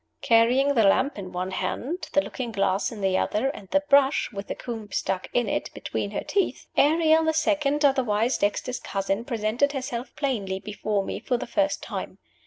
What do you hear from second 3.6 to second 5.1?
the brush (with the comb